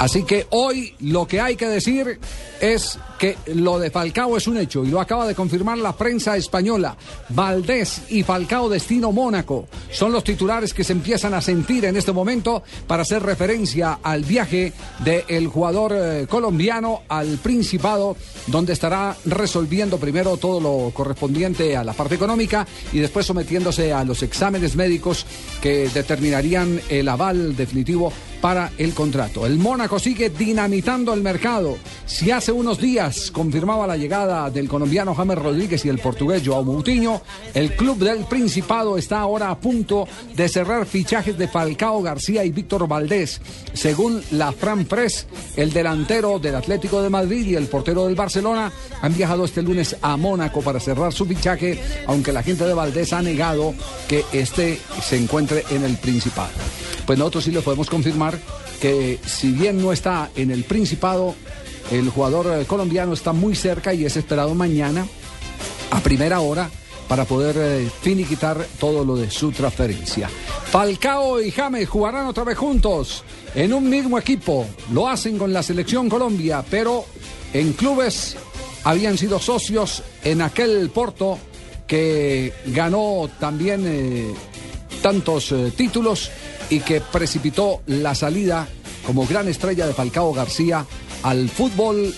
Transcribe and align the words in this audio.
Así 0.00 0.22
que 0.22 0.46
hoy 0.48 0.94
lo 1.00 1.26
que 1.26 1.42
hay 1.42 1.56
que 1.56 1.68
decir 1.68 2.18
es 2.58 2.98
que 3.18 3.36
lo 3.54 3.78
de 3.78 3.90
Falcao 3.90 4.34
es 4.34 4.48
un 4.48 4.56
hecho 4.56 4.82
y 4.82 4.88
lo 4.88 4.98
acaba 4.98 5.26
de 5.26 5.34
confirmar 5.34 5.76
la 5.76 5.94
prensa 5.94 6.38
española. 6.38 6.96
Valdés 7.28 8.04
y 8.08 8.22
Falcao 8.22 8.70
destino 8.70 9.12
Mónaco 9.12 9.68
son 9.92 10.12
los 10.12 10.24
titulares 10.24 10.72
que 10.72 10.84
se 10.84 10.94
empiezan 10.94 11.34
a 11.34 11.42
sentir 11.42 11.84
en 11.84 11.98
este 11.98 12.12
momento 12.12 12.62
para 12.86 13.02
hacer 13.02 13.22
referencia 13.22 13.98
al 14.02 14.24
viaje 14.24 14.72
del 15.04 15.48
jugador 15.48 15.92
eh, 15.94 16.26
colombiano 16.26 17.02
al 17.06 17.36
Principado, 17.36 18.16
donde 18.46 18.72
estará 18.72 19.14
resolviendo 19.26 19.98
primero 19.98 20.38
todo 20.38 20.60
lo 20.60 20.92
correspondiente 20.94 21.76
a 21.76 21.84
la 21.84 21.92
parte 21.92 22.14
económica 22.14 22.66
y 22.94 23.00
después 23.00 23.26
sometiéndose 23.26 23.92
a 23.92 24.02
los 24.04 24.22
exámenes 24.22 24.76
médicos 24.76 25.26
que 25.60 25.90
determinarían 25.90 26.80
el 26.88 27.06
aval 27.06 27.54
definitivo 27.54 28.10
para 28.40 28.72
el 28.78 28.94
contrato. 28.94 29.46
El 29.46 29.58
Mónaco 29.58 29.98
sigue 29.98 30.30
dinamitando 30.30 31.12
el 31.12 31.22
mercado. 31.22 31.76
Si 32.06 32.30
hace 32.30 32.52
unos 32.52 32.78
días 32.78 33.30
confirmaba 33.30 33.86
la 33.86 33.96
llegada 33.96 34.50
del 34.50 34.68
colombiano 34.68 35.14
James 35.14 35.38
Rodríguez 35.38 35.84
y 35.84 35.88
el 35.88 35.98
portugués 35.98 36.42
Joao 36.44 36.64
Moutinho, 36.64 37.22
el 37.54 37.76
club 37.76 37.98
del 37.98 38.24
Principado 38.24 38.96
está 38.98 39.20
ahora 39.20 39.50
a 39.50 39.58
punto 39.58 40.08
de 40.34 40.48
cerrar 40.48 40.86
fichajes 40.86 41.36
de 41.36 41.48
Falcao 41.48 42.02
García 42.02 42.44
y 42.44 42.50
Víctor 42.50 42.88
Valdés. 42.88 43.40
Según 43.72 44.22
la 44.32 44.52
Fran 44.52 44.84
Press, 44.84 45.26
el 45.56 45.72
delantero 45.72 46.38
del 46.38 46.54
Atlético 46.54 47.02
de 47.02 47.10
Madrid 47.10 47.46
y 47.46 47.54
el 47.54 47.66
portero 47.66 48.06
del 48.06 48.14
Barcelona 48.14 48.72
han 49.00 49.14
viajado 49.14 49.44
este 49.44 49.62
lunes 49.62 49.96
a 50.02 50.16
Mónaco 50.16 50.60
para 50.62 50.80
cerrar 50.80 51.12
su 51.12 51.26
fichaje, 51.26 51.80
aunque 52.06 52.32
la 52.32 52.42
gente 52.42 52.64
de 52.64 52.74
Valdés 52.74 53.12
ha 53.12 53.22
negado 53.22 53.74
que 54.08 54.24
este 54.32 54.78
se 55.02 55.16
encuentre 55.16 55.64
en 55.70 55.84
el 55.84 55.96
Principado. 55.96 56.69
Pues 57.10 57.18
nosotros 57.18 57.42
sí 57.42 57.50
le 57.50 57.60
podemos 57.60 57.90
confirmar 57.90 58.38
que 58.80 59.18
si 59.26 59.50
bien 59.50 59.82
no 59.82 59.92
está 59.92 60.30
en 60.36 60.52
el 60.52 60.62
Principado, 60.62 61.34
el 61.90 62.08
jugador 62.08 62.60
eh, 62.60 62.66
colombiano 62.66 63.14
está 63.14 63.32
muy 63.32 63.56
cerca 63.56 63.92
y 63.92 64.04
es 64.04 64.16
esperado 64.16 64.54
mañana 64.54 65.04
a 65.90 65.98
primera 65.98 66.38
hora 66.38 66.70
para 67.08 67.24
poder 67.24 67.56
eh, 67.58 67.90
finiquitar 68.00 68.64
todo 68.78 69.04
lo 69.04 69.16
de 69.16 69.28
su 69.28 69.50
transferencia. 69.50 70.30
Falcao 70.66 71.42
y 71.42 71.50
James 71.50 71.88
jugarán 71.88 72.28
otra 72.28 72.44
vez 72.44 72.56
juntos 72.56 73.24
en 73.56 73.74
un 73.74 73.90
mismo 73.90 74.16
equipo. 74.16 74.68
Lo 74.92 75.08
hacen 75.08 75.36
con 75.36 75.52
la 75.52 75.64
selección 75.64 76.08
Colombia, 76.08 76.64
pero 76.70 77.06
en 77.52 77.72
clubes 77.72 78.36
habían 78.84 79.18
sido 79.18 79.40
socios 79.40 80.04
en 80.22 80.42
aquel 80.42 80.90
Porto 80.90 81.40
que 81.88 82.52
ganó 82.66 83.28
también 83.40 83.84
eh, 83.84 84.32
tantos 85.02 85.50
eh, 85.52 85.72
títulos 85.76 86.30
y 86.70 86.80
que 86.80 87.00
precipitó 87.00 87.82
la 87.86 88.14
salida 88.14 88.66
como 89.06 89.26
gran 89.26 89.48
estrella 89.48 89.86
de 89.86 89.92
Falcao 89.92 90.32
García 90.32 90.86
al 91.22 91.48
fútbol 91.48 92.14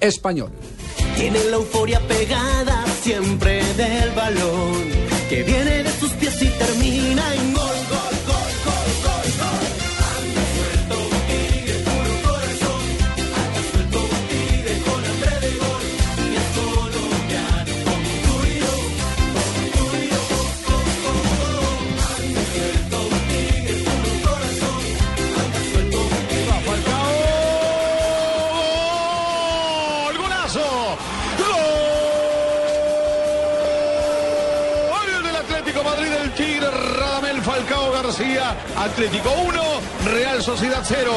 español. 0.00 0.50
Tiene 1.16 1.44
la 1.44 1.56
euforia 1.56 2.00
pegada 2.06 2.49
¡Golazo! 30.52 30.96
¡Gol 34.90 35.22
del 35.22 35.36
Atlético 35.36 35.84
Madrid 35.84 36.08
del 36.08 36.34
Tigre! 36.34 36.70
Radamel 36.70 37.40
Falcao 37.42 37.92
García. 37.92 38.56
Atlético 38.76 39.30
1, 39.46 39.62
Real 40.12 40.42
Sociedad 40.42 40.82
0. 40.82 41.12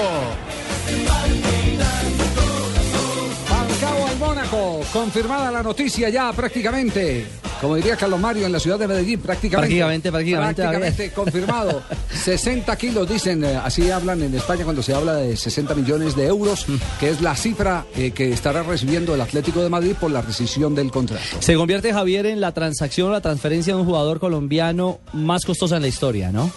Falcao 3.47 4.07
al 4.07 4.17
Mónaco, 4.17 4.81
confirmada 4.91 5.51
la 5.51 5.63
noticia 5.63 6.09
ya 6.09 6.31
prácticamente. 6.33 7.25
Como 7.63 7.77
diría 7.77 7.95
Carlos 7.95 8.19
Mario 8.19 8.45
en 8.45 8.51
la 8.51 8.59
ciudad 8.59 8.77
de 8.77 8.89
Medellín, 8.89 9.21
prácticamente. 9.21 9.69
Prácticamente, 9.69 10.11
prácticamente, 10.11 10.61
Prácticamente 10.63 11.11
confirmado. 11.11 11.81
60 12.11 12.75
kilos, 12.75 13.07
dicen, 13.07 13.41
eh, 13.41 13.55
así 13.55 13.89
hablan 13.89 14.21
en 14.21 14.35
España 14.35 14.65
cuando 14.65 14.83
se 14.83 14.93
habla 14.93 15.15
de 15.15 15.37
60 15.37 15.73
millones 15.73 16.13
de 16.13 16.25
euros, 16.25 16.65
que 16.99 17.09
es 17.09 17.21
la 17.21 17.37
cifra 17.37 17.85
eh, 17.95 18.11
que 18.11 18.33
estará 18.33 18.63
recibiendo 18.63 19.15
el 19.15 19.21
Atlético 19.21 19.63
de 19.63 19.69
Madrid 19.69 19.95
por 19.97 20.11
la 20.11 20.21
rescisión 20.21 20.75
del 20.75 20.91
contrato. 20.91 21.23
Se 21.39 21.55
convierte 21.55 21.93
Javier 21.93 22.25
en 22.25 22.41
la 22.41 22.51
transacción 22.51 23.13
la 23.13 23.21
transferencia 23.21 23.73
de 23.73 23.79
un 23.79 23.85
jugador 23.85 24.19
colombiano 24.19 24.99
más 25.13 25.45
costosa 25.45 25.77
en 25.77 25.83
la 25.83 25.87
historia, 25.87 26.33
¿no? 26.33 26.51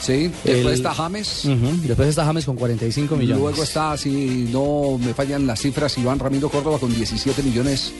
Sí, 0.00 0.30
después 0.44 0.66
El- 0.66 0.72
está 0.74 0.94
James. 0.94 1.44
Ujú, 1.46 1.80
Después 1.86 2.08
está 2.08 2.24
James 2.24 2.44
con 2.44 2.56
45 2.56 3.16
millones. 3.16 3.40
Luego 3.42 3.62
está, 3.62 3.96
si 3.96 4.48
no 4.52 4.98
me 4.98 5.14
fallan 5.14 5.46
las 5.46 5.60
cifras, 5.60 5.96
Iván 5.98 6.18
Ramiro 6.18 6.48
Córdoba 6.48 6.78
con 6.78 6.94
17 6.94 7.42
millones 7.42 7.92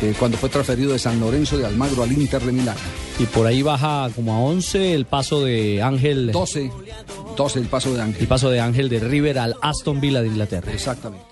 eh, 0.00 0.14
cuando 0.18 0.36
fue 0.38 0.48
transferido 0.48 0.92
de 0.92 0.98
San 0.98 1.20
Lorenzo 1.20 1.58
de 1.58 1.66
Almagro 1.66 2.02
al 2.02 2.12
Inter 2.12 2.42
de 2.42 2.52
Milán. 2.52 2.76
Y 3.18 3.24
por 3.26 3.46
ahí 3.46 3.62
baja 3.62 4.08
como 4.14 4.32
a 4.34 4.38
11 4.40 4.94
el 4.94 5.04
paso 5.04 5.42
de 5.44 5.82
Ángel. 5.82 6.32
12, 6.32 6.70
12 7.36 7.58
el 7.60 7.66
paso 7.66 7.94
de 7.94 8.02
Ángel. 8.02 8.22
El 8.22 8.28
paso 8.28 8.50
de 8.50 8.60
Ángel 8.60 8.88
de 8.88 9.00
River 9.00 9.38
al 9.38 9.54
Aston 9.62 10.00
Villa 10.00 10.22
de 10.22 10.28
Inglaterra. 10.28 10.72
Exactamente. 10.72 11.31